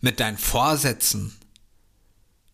[0.00, 1.36] mit deinen Vorsätzen,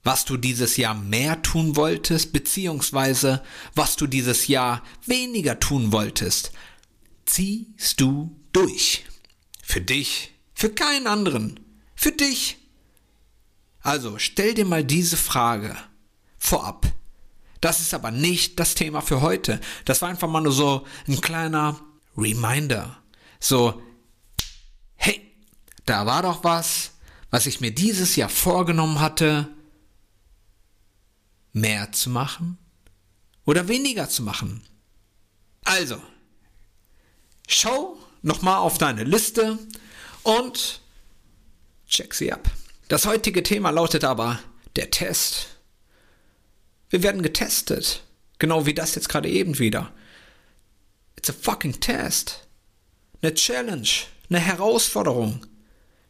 [0.02, 3.42] was du dieses Jahr mehr tun wolltest, beziehungsweise
[3.74, 6.52] was du dieses Jahr weniger tun wolltest,
[7.26, 9.04] ziehst du durch.
[9.62, 11.60] Für dich, für keinen anderen,
[11.94, 12.56] für dich.
[13.80, 15.76] Also stell dir mal diese Frage
[16.38, 16.86] vorab.
[17.60, 19.60] Das ist aber nicht das Thema für heute.
[19.84, 21.80] Das war einfach mal nur so ein kleiner
[22.16, 23.02] Reminder.
[23.40, 23.82] So,
[24.94, 25.20] hey,
[25.86, 26.92] da war doch was,
[27.30, 29.48] was ich mir dieses Jahr vorgenommen hatte,
[31.52, 32.58] mehr zu machen
[33.44, 34.62] oder weniger zu machen.
[35.64, 36.00] Also,
[37.46, 39.58] schau nochmal auf deine Liste
[40.22, 40.80] und
[41.86, 42.50] check sie ab.
[42.88, 44.38] Das heutige Thema lautet aber
[44.76, 45.57] der Test.
[46.90, 48.02] Wir werden getestet.
[48.38, 49.92] Genau wie das jetzt gerade eben wieder.
[51.16, 52.46] It's a fucking test.
[53.20, 53.88] Eine Challenge,
[54.30, 55.44] eine Herausforderung.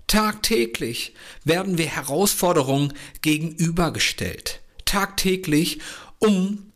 [0.06, 4.60] Tagtäglich werden wir Herausforderungen gegenübergestellt.
[4.84, 5.80] Tagtäglich,
[6.18, 6.72] um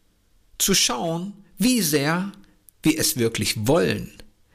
[0.58, 2.32] zu schauen, wie sehr
[2.82, 4.12] wir es wirklich wollen.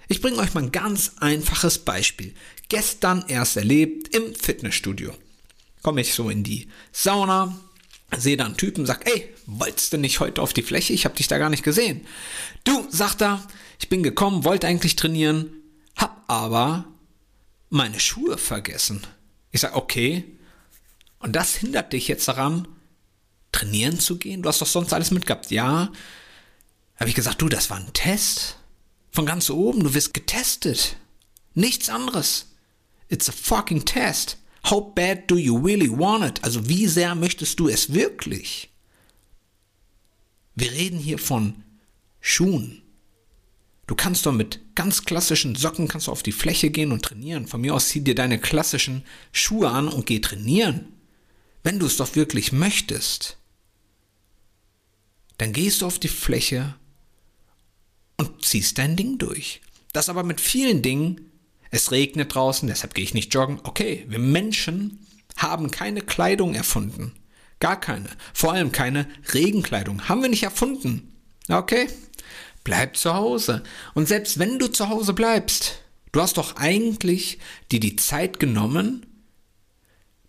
[0.07, 2.33] Ich bringe euch mal ein ganz einfaches Beispiel.
[2.69, 5.13] Gestern erst erlebt im Fitnessstudio.
[5.83, 7.57] Komme ich so in die Sauna,
[8.15, 10.93] sehe da einen Typen, sag, ey, wolltest du nicht heute auf die Fläche?
[10.93, 12.05] Ich habe dich da gar nicht gesehen.
[12.63, 13.45] Du, sagt er,
[13.79, 15.51] ich bin gekommen, wollte eigentlich trainieren,
[15.95, 16.85] hab aber
[17.69, 19.05] meine Schuhe vergessen.
[19.51, 20.23] Ich sage, okay.
[21.19, 22.67] Und das hindert dich jetzt daran,
[23.51, 24.41] trainieren zu gehen?
[24.41, 25.51] Du hast doch sonst alles mitgehabt.
[25.51, 25.91] Ja.
[26.99, 28.57] Habe ich gesagt, du, das war ein Test.
[29.11, 30.95] Von ganz oben, du wirst getestet.
[31.53, 32.47] Nichts anderes.
[33.09, 34.37] It's a fucking test.
[34.69, 36.43] How bad do you really want it?
[36.43, 38.69] Also wie sehr möchtest du es wirklich?
[40.55, 41.63] Wir reden hier von
[42.19, 42.81] Schuhen.
[43.85, 47.47] Du kannst doch mit ganz klassischen Socken kannst du auf die Fläche gehen und trainieren.
[47.47, 50.93] Von mir aus zieh dir deine klassischen Schuhe an und geh trainieren.
[51.63, 53.37] Wenn du es doch wirklich möchtest,
[55.37, 56.75] dann gehst du auf die Fläche
[58.17, 59.61] und ziehst dein Ding durch.
[59.93, 61.31] Das aber mit vielen Dingen,
[61.71, 63.59] es regnet draußen, deshalb gehe ich nicht joggen.
[63.63, 65.05] Okay, wir Menschen
[65.35, 67.13] haben keine Kleidung erfunden.
[67.59, 68.09] Gar keine.
[68.33, 70.07] Vor allem keine Regenkleidung.
[70.07, 71.13] Haben wir nicht erfunden.
[71.49, 71.87] Okay,
[72.63, 73.63] bleib zu Hause.
[73.93, 77.39] Und selbst wenn du zu Hause bleibst, du hast doch eigentlich
[77.71, 79.05] dir die Zeit genommen,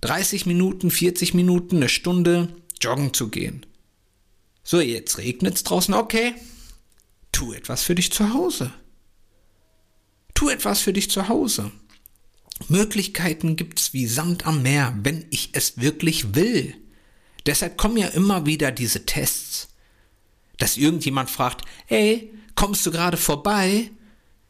[0.01, 2.49] 30 Minuten, 40 Minuten, eine Stunde
[2.81, 3.67] joggen zu gehen.
[4.63, 6.35] So, jetzt regnet es draußen, okay.
[7.33, 8.73] Tu etwas für dich zu Hause.
[10.39, 11.73] Tu etwas für dich zu Hause.
[12.69, 16.77] Möglichkeiten gibt's wie Sand am Meer, wenn ich es wirklich will.
[17.47, 19.69] Deshalb kommen ja immer wieder diese Tests
[20.59, 23.91] dass irgendjemand fragt, ey, kommst du gerade vorbei?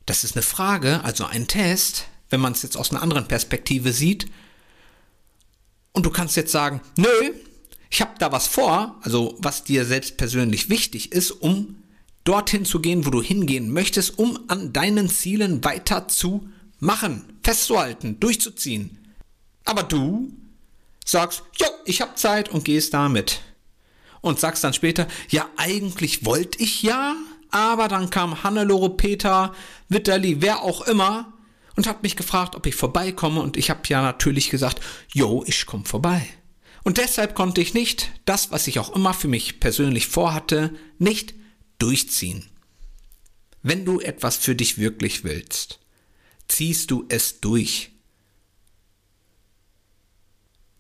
[0.06, 3.92] Das ist eine Frage, also ein Test, wenn man es jetzt aus einer anderen Perspektive
[3.92, 4.26] sieht.
[5.92, 7.32] Und du kannst jetzt sagen, nö,
[7.90, 11.76] ich habe da was vor, also was dir selbst persönlich wichtig ist, um
[12.28, 16.46] dorthin zu gehen, wo du hingehen möchtest, um an deinen Zielen weiter zu
[16.78, 18.98] machen, festzuhalten, durchzuziehen.
[19.64, 20.30] Aber du
[21.06, 23.40] sagst, ja, ich habe Zeit und gehst damit
[24.20, 27.16] und sagst dann später, ja, eigentlich wollte ich ja,
[27.50, 29.54] aber dann kam Hannelore, Peter,
[29.88, 31.32] Witterli, wer auch immer
[31.76, 34.80] und hat mich gefragt, ob ich vorbeikomme und ich habe ja natürlich gesagt,
[35.14, 36.28] jo, ich komme vorbei.
[36.84, 41.37] Und deshalb konnte ich nicht das, was ich auch immer für mich persönlich vorhatte, nicht
[41.78, 42.46] durchziehen.
[43.62, 45.78] Wenn du etwas für dich wirklich willst,
[46.48, 47.90] ziehst du es durch.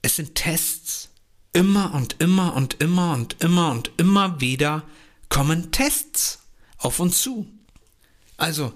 [0.02, 1.10] Es sind Tests,
[1.52, 4.88] immer und immer und immer und immer und immer wieder
[5.28, 6.40] kommen Tests
[6.78, 7.46] auf uns zu.
[8.36, 8.72] Also,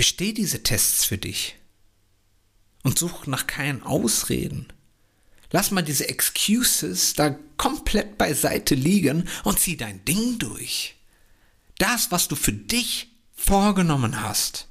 [0.00, 1.56] Besteh diese Tests für dich
[2.82, 4.72] und such nach keinen Ausreden.
[5.50, 10.96] Lass mal diese Excuses da komplett beiseite liegen und zieh dein Ding durch.
[11.80, 14.68] Das, was du für dich vorgenommen hast,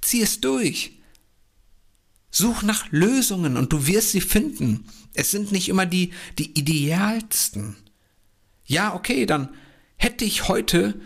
[0.00, 0.92] zieh es durch.
[2.30, 4.88] Such nach Lösungen und du wirst sie finden.
[5.14, 7.74] Es sind nicht immer die, die idealsten.
[8.66, 9.48] Ja, okay, dann
[9.96, 11.00] hätte ich heute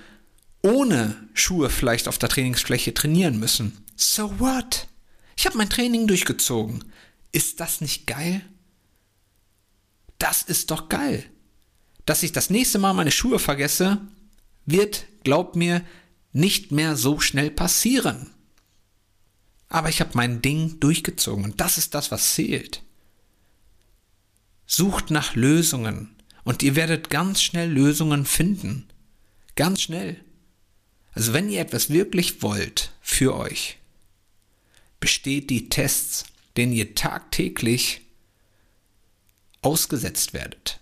[0.60, 3.86] ohne Schuhe vielleicht auf der Trainingsfläche trainieren müssen.
[3.96, 4.86] So what?
[5.34, 6.84] Ich habe mein Training durchgezogen.
[7.32, 8.42] Ist das nicht geil?
[10.18, 11.24] Das ist doch geil.
[12.04, 13.98] Dass ich das nächste Mal meine Schuhe vergesse,
[14.70, 15.84] wird, glaubt mir,
[16.32, 18.30] nicht mehr so schnell passieren.
[19.68, 22.82] Aber ich habe mein Ding durchgezogen und das ist das, was zählt.
[24.66, 28.86] Sucht nach Lösungen und ihr werdet ganz schnell Lösungen finden.
[29.56, 30.22] Ganz schnell.
[31.12, 33.78] Also wenn ihr etwas wirklich wollt für euch,
[35.00, 36.24] besteht die Tests,
[36.56, 38.02] denen ihr tagtäglich
[39.62, 40.80] ausgesetzt werdet.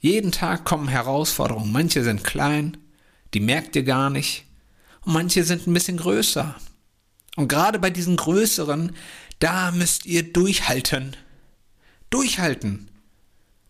[0.00, 1.70] Jeden Tag kommen Herausforderungen.
[1.70, 2.76] Manche sind klein,
[3.34, 4.44] die merkt ihr gar nicht.
[5.02, 6.54] Und manche sind ein bisschen größer.
[7.36, 8.94] Und gerade bei diesen größeren,
[9.38, 11.16] da müsst ihr durchhalten.
[12.10, 12.90] Durchhalten.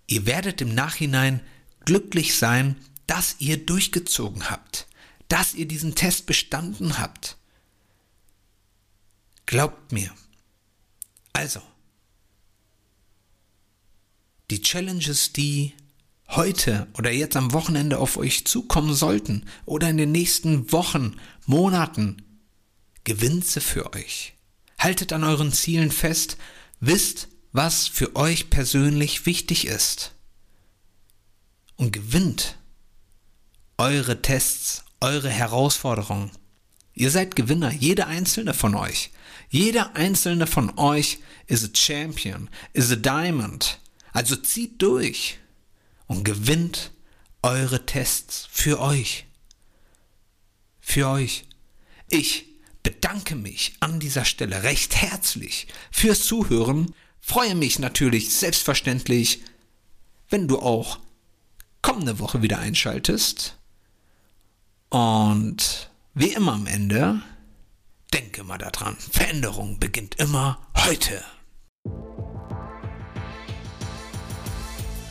[0.07, 1.41] Ihr werdet im Nachhinein
[1.85, 2.77] glücklich sein,
[3.07, 4.87] dass ihr durchgezogen habt,
[5.29, 7.37] dass ihr diesen Test bestanden habt.
[9.47, 10.13] Glaubt mir.
[11.33, 11.63] Also,
[14.51, 15.73] die Challenges, die
[16.37, 22.23] heute oder jetzt am Wochenende auf euch zukommen sollten oder in den nächsten Wochen, Monaten,
[23.05, 24.35] gewinnt sie für euch.
[24.79, 26.37] Haltet an euren Zielen fest,
[26.81, 30.13] wisst, was für euch persönlich wichtig ist.
[31.77, 32.57] Und gewinnt
[33.77, 36.31] eure Tests, eure Herausforderungen.
[36.95, 39.11] Ihr seid Gewinner, jeder einzelne von euch.
[39.51, 43.79] Jeder einzelne von euch is a champion, is a diamond.
[44.13, 45.39] Also zieht durch
[46.13, 46.93] und gewinnt
[47.41, 49.27] eure Tests für euch.
[50.81, 51.47] Für euch.
[52.09, 52.47] Ich
[52.83, 56.95] bedanke mich an dieser Stelle recht herzlich fürs Zuhören.
[57.21, 59.41] Freue mich natürlich selbstverständlich,
[60.29, 60.99] wenn du auch
[61.81, 63.57] kommende Woche wieder einschaltest.
[64.91, 67.23] Und wie immer am Ende,
[68.13, 71.25] denke mal daran, Veränderung beginnt immer heute.